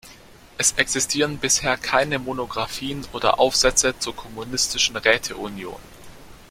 [0.57, 5.79] Es existieren bisher keine Monographien oder Aufsätze zur Kommunistischen Räte-Union.